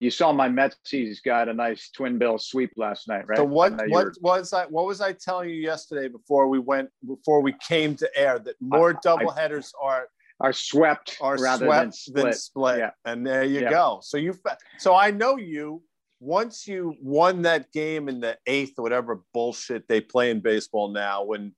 [0.00, 3.38] you saw my Metsies got a nice twin bill sweep last night, right?
[3.38, 7.40] So what what was I what was I telling you yesterday before we went before
[7.40, 10.08] we came to air that more double headers are
[10.40, 12.24] are swept are rather swept than split.
[12.24, 12.78] than split.
[12.78, 12.90] Yeah.
[13.06, 13.70] And there you Yeah.
[13.70, 14.00] go.
[14.02, 14.38] So you
[14.78, 15.82] so I know you
[16.20, 20.88] once you won that game in the eighth or whatever bullshit they play in baseball
[20.92, 21.54] now when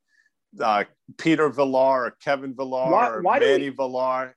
[0.60, 0.84] uh,
[1.18, 4.34] Peter Villar or Kevin Villar Why- or why do we- Manny Villar,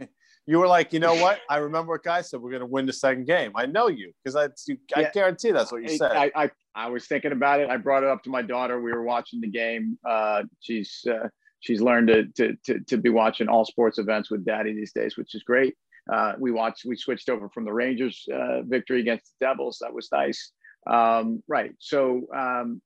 [0.46, 1.40] you were like, you know what?
[1.48, 3.52] I remember what guy said we're going to win the second game.
[3.54, 5.10] I know you because I, you, I Yeah.
[5.12, 6.12] guarantee that's what you said.
[6.12, 7.68] I, I I was thinking about it.
[7.68, 8.80] I brought it up to my daughter.
[8.80, 9.98] We were watching the game.
[10.08, 11.28] Uh, she's uh,
[11.60, 15.16] she's learned to, to to to be watching all sports events with daddy these days,
[15.16, 15.74] which is great.
[16.12, 16.84] Uh, we watched.
[16.86, 19.78] We switched over from the Rangers uh, victory against the Devils.
[19.80, 20.52] That was nice.
[20.88, 21.72] Um, right.
[21.78, 22.80] So um,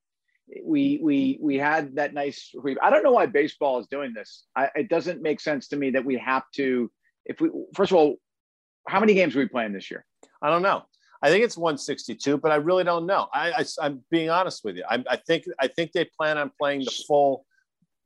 [0.64, 1.04] we mm-hmm.
[1.04, 2.50] we we had that nice.
[2.50, 2.78] sweep.
[2.82, 4.44] I don't know why baseball is doing this.
[4.56, 6.90] I, it doesn't make sense to me that we have to.
[7.24, 8.16] If we first of all,
[8.88, 10.04] how many games are we playing this year?
[10.40, 10.82] I don't know.
[11.24, 13.28] I think it's 162, but I really don't know.
[13.32, 14.84] I, I am being honest with you.
[14.88, 17.46] I, I think I think they plan on playing the full.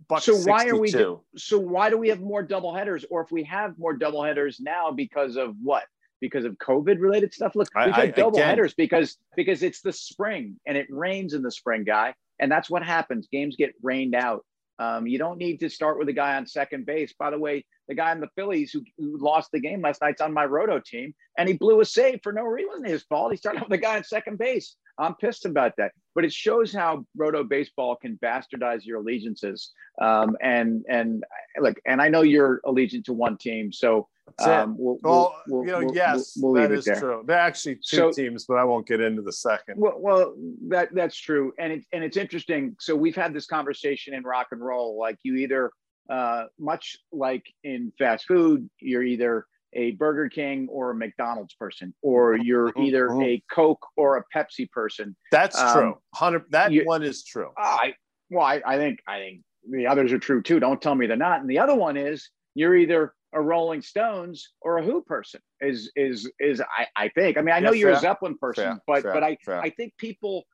[0.08, 3.22] Buck so why are we do, so why do we have more double headers or
[3.22, 5.84] if we have more double headers now because of what
[6.20, 9.80] because of covid related stuff look we've I- had double again- headers because because it's
[9.80, 13.28] the spring and it rains in the spring guy and that's what happens.
[13.30, 14.44] Games get rained out.
[14.78, 17.14] Um, you don't need to start with a guy on second base.
[17.18, 20.20] By the way the guy in the phillies who, who lost the game last night's
[20.20, 22.66] on my roto team and he blew a save for no reason.
[22.66, 23.32] It wasn't his fault.
[23.32, 24.76] He started with the guy on second base.
[24.98, 25.92] I'm pissed about that.
[26.14, 29.72] But it shows how roto baseball can bastardize your allegiances.
[30.00, 31.24] Um, and and
[31.60, 34.08] look, and I know you're allegiant to one team, so.
[34.38, 37.00] Um, we'll, Well, we'll, you know, we'll- yes, that is there.
[37.00, 37.24] true.
[37.26, 39.78] They're actually two So- teams, but I won't get into the second.
[39.78, 40.34] Well, well,
[40.68, 42.76] that that's true, and it's and it's interesting.
[42.80, 44.98] So we've had this conversation in rock and roll.
[44.98, 45.70] Like you either,
[46.10, 51.94] uh, much like in fast food, you're either a Burger King or a McDonald's person,
[52.02, 55.16] or you're either a Coke or a Pepsi person.
[55.30, 55.98] That's um, true.
[56.14, 56.44] Hundred.
[56.50, 57.50] That you- one is true.
[57.56, 57.94] I
[58.30, 60.60] well, I, I think I think the others are true too.
[60.60, 61.40] Don't tell me they're not.
[61.40, 65.40] And the other one is you're either a Rolling Stones or a Who person.
[65.60, 67.38] Is is is I, I think.
[67.38, 67.98] I mean, I know Yeah, you're a.
[68.00, 69.60] Zeppelin person, Fair, but fair, but I fair.
[69.60, 70.44] I think people.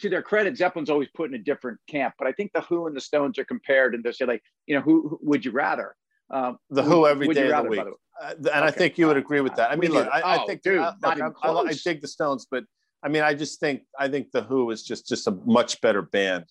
[0.00, 2.88] To their credit, Zeppelin's always put in a different camp, but I think the Who
[2.88, 5.52] and the Stones are compared, and they say like, you know, who, who would you
[5.52, 5.94] rather?
[6.34, 7.84] Um, The Who every day of the week.
[7.84, 7.92] way?
[8.20, 9.70] Uh, and I think you would agree with that.
[9.70, 10.08] I mean, look.
[10.12, 12.64] I, I Oh, think dude, I, look, I, I, I dig the Stones, but
[13.02, 16.02] I mean, I just think I think the Who is just just a much better
[16.02, 16.44] band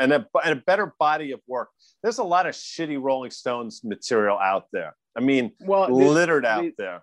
[0.00, 1.68] and a, and a better body of work.
[2.02, 4.94] There's a lot of shitty Rolling Stones material out there.
[5.16, 7.02] I mean, Well, littered out the- there.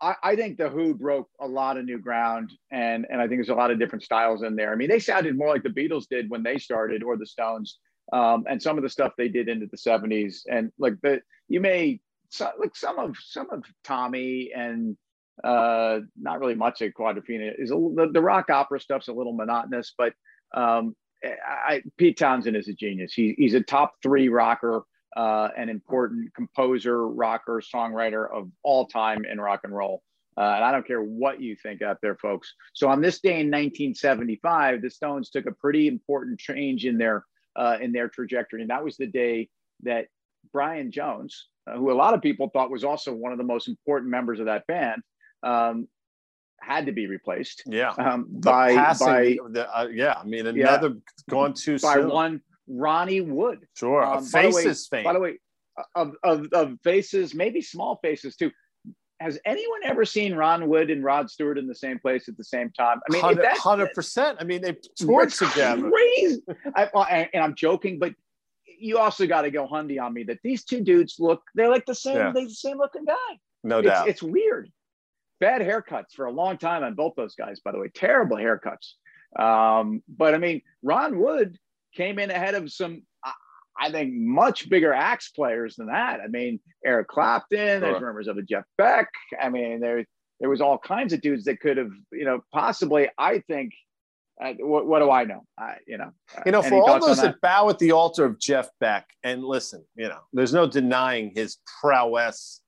[0.00, 3.38] I, I think the Who broke a lot of new ground, and and I think
[3.38, 4.72] there's a lot of different styles in there.
[4.72, 7.78] I mean, they sounded more like the Beatles did when they started, or the Stones,
[8.12, 10.40] um, and some of the stuff they did into the '70s.
[10.50, 14.96] And like the you may so, like some of some of Tommy and
[15.44, 19.94] uh, not really much of Quadrophenia is the, the rock opera stuff's a little monotonous,
[19.96, 20.14] but
[20.54, 23.12] um, I, I, Pete Townshend is a genius.
[23.12, 24.84] He, he's a top three rocker
[25.16, 30.02] uh, an important composer, rocker, songwriter of all time in rock and roll.
[30.38, 32.52] Uh, and I don't care what you think out there, folks.
[32.74, 37.24] So on this day in 1975, the Stones took a pretty important change in their
[37.56, 39.48] uh, in their trajectory, and that was the day
[39.82, 40.08] that
[40.52, 43.66] Brian Jones, uh, who a lot of people thought was also one of the most
[43.66, 45.00] important members of that band,
[45.42, 45.88] um,
[46.60, 47.90] had to be replaced Yeah.
[47.90, 50.74] um, by passing, by the, uh, yeah, I mean, Yeah.
[50.74, 50.96] another
[51.30, 52.08] gone too by soon.
[52.08, 53.66] one Ronnie Wood.
[53.74, 55.04] sure, Um, a by the way- faces fame.
[55.04, 55.38] By the way,
[55.94, 58.50] of, of, of faces, maybe small faces too.
[59.20, 62.44] Has anyone ever seen Ron Wood and Rod Stewart in the same place at the
[62.44, 63.00] same time?
[63.08, 64.36] I mean, hundred percent.
[64.40, 65.90] I mean, they toured together.
[65.90, 66.42] Crazy.
[66.74, 68.14] I, and, and I'm joking, but
[68.78, 71.86] you also got to go Hundy on me that these two dudes look, they're like
[71.86, 72.32] the same, Yeah.
[72.32, 73.14] they're the same looking guy.
[73.64, 74.08] No it's, doubt.
[74.08, 74.70] it's weird.
[75.40, 77.88] Bad haircuts for a long time on both those guys, by the way.
[77.88, 78.94] Terrible haircuts.
[79.38, 81.58] Um, but I mean, Ron Wood
[81.94, 83.02] came in ahead of some,
[83.78, 86.20] I, think, much bigger axe players than that.
[86.20, 87.80] I mean, Eric Clapton.
[87.80, 89.08] There's rumors of a Jeff Beck.
[89.40, 90.06] I mean, there
[90.40, 93.08] there was all kinds of dudes that could have, you know, possibly.
[93.18, 93.72] I think.
[94.38, 95.46] Uh, what, what do I know?
[95.56, 97.22] I, you know, uh, You know, for all those that?
[97.22, 101.32] that bow at the altar of Jeff Beck, and listen, you know, there's no denying
[101.34, 102.60] his prowess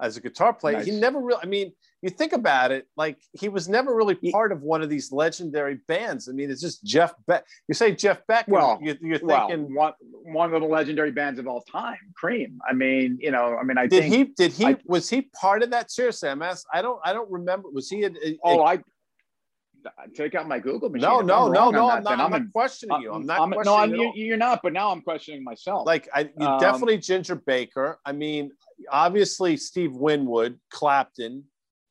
[0.00, 0.80] as a guitar player.
[0.84, 1.72] He never really, I mean,
[2.06, 5.78] you think about it, like he was never really part of one of these legendary
[5.88, 6.28] bands.
[6.28, 7.44] I mean, it's just Jeff Beck.
[7.66, 9.92] You say Jeff Beck, Well, you, you're well, thinking, one
[10.22, 12.60] one of the legendary bands of all time, Cream.
[12.68, 14.14] I mean, you know, I mean, I did think.
[14.14, 15.90] he, did he, I- was he part of that?
[15.90, 17.68] Seriously, I'm asking, I don't, I don't remember.
[17.70, 18.04] Was he?
[18.04, 18.78] A, a- Oh, I
[20.14, 21.08] take out my Google machine.
[21.08, 21.90] no, no, I'm no, no.
[21.90, 23.12] I'm not, then I'm not questioning you.
[23.12, 23.96] I'm not I'm- questioning no, I'm, you.
[23.96, 24.16] at you, all.
[24.16, 25.86] you're not, but now I'm questioning myself.
[25.86, 27.98] like I you Um, definitely Ginger Baker.
[28.04, 28.50] I mean,
[28.90, 31.44] obviously Steve Winwood, Clapton,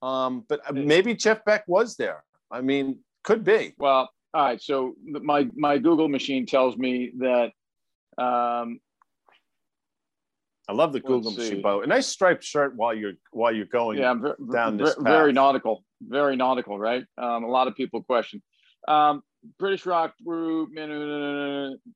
[0.06, 2.24] Um, but maybe Jeff Beck was there.
[2.52, 3.74] I mean, could be.
[3.78, 4.62] Well, all right.
[4.62, 7.52] So my my Google machine tells me that.
[8.18, 8.80] Um,
[10.68, 13.98] I love the Google machine, but a nice striped shirt while you're while you're going.
[13.98, 17.04] Yeah, very, down this very nautical, very nautical, right?
[17.18, 18.42] Um, a lot of people question.
[18.88, 19.24] Um,
[19.60, 20.70] British rock group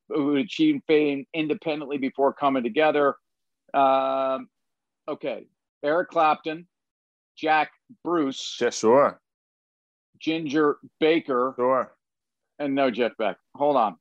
[0.09, 3.15] who achieved fame independently before coming together.
[3.73, 4.49] Um,
[5.07, 5.47] okay,
[5.83, 6.67] Eric Clapton,
[7.39, 7.71] Jack
[8.03, 9.21] Bruce, yeah, sure,
[10.19, 11.93] Ginger Baker, sure,
[12.57, 13.37] and no Jeff Beck.
[13.55, 13.95] Hold on.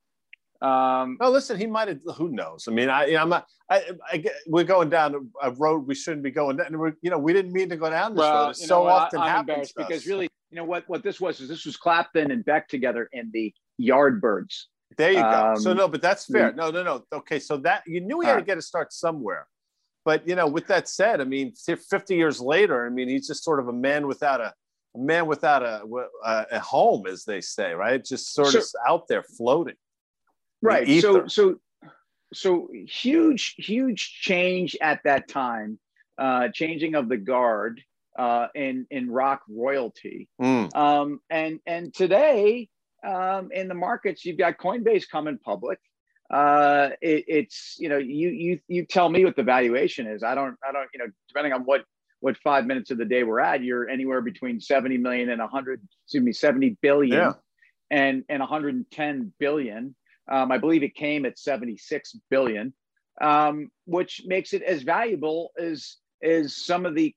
[0.61, 2.00] Um, no, listen, he might have.
[2.17, 2.67] Who knows?
[2.67, 3.46] I mean, I, I'm not.
[3.70, 6.76] I, I, we're going down a road we shouldn't be going down.
[6.76, 8.50] We're, you know, we didn't mean to go down this well, road.
[8.50, 10.88] It so what, often I, happens because really, you know what?
[10.88, 14.64] What this was is this was Clapton and Beck together in the Yardbirds.
[14.96, 15.55] There you go.
[15.58, 16.52] so um, no, but that's fair.
[16.52, 17.05] No, no, no.
[17.12, 19.46] Okay, so that you knew he had to get a start somewhere.
[20.08, 23.44] But you know, with that said, I mean, 50 years later, I mean, he's just
[23.44, 24.55] sort of a man without a,
[24.94, 25.82] a man without a,
[26.25, 28.02] a, a home, as they say, right?
[28.02, 29.75] Just sort of out there floating.
[30.62, 31.02] Right.
[31.02, 31.56] So, so,
[32.32, 35.78] so huge, huge change at that time,
[36.16, 37.82] uh, changing of the guard
[38.19, 40.26] uh, in in rock royalty.
[40.40, 40.75] Mm.
[40.75, 42.70] Um, and and today
[43.06, 45.78] um, in the markets, you've got Coinbase coming public.
[46.31, 50.23] Uh, it, it's you know you you you tell me what the valuation is.
[50.23, 51.85] I don't I don't you know depending on what
[52.21, 55.81] what five minutes of the day we're at, you're anywhere between 70 million and 100,
[56.05, 57.33] excuse me, 70 billion yeah.
[57.91, 59.95] and, and 110 billion.
[60.31, 62.75] Um, I believe it came at 76 billion,
[63.21, 67.15] um, which makes it as valuable as, as some of the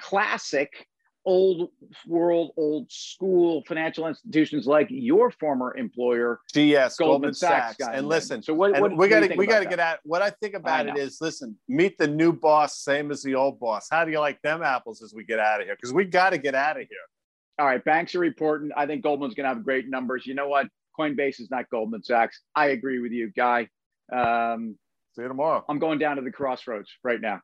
[0.00, 0.86] classic
[1.24, 1.70] old
[2.06, 7.76] world, old school financial institutions like your former employer, GS, Goldman, Goldman Sachs.
[7.78, 10.22] Sachs and listen, so what, what we got to we got to get at what
[10.22, 13.60] I think about I it is listen, meet the new boss, same as the old
[13.60, 13.88] boss.
[13.90, 15.76] How do you like them apples as we get out of here?
[15.76, 16.98] Because we got to get out of here.
[17.58, 18.70] All right, banks are reporting.
[18.76, 20.26] I think Goldman's going to have great numbers.
[20.26, 20.68] You know what?
[20.98, 22.40] Coinbase is not Goldman Sachs.
[22.54, 23.68] I agree with you, Guy.
[24.12, 24.76] Um,
[25.14, 25.64] See you tomorrow.
[25.68, 27.40] I'm going down to the crossroads right now.